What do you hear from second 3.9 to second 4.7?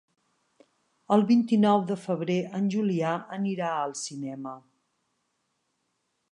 cinema.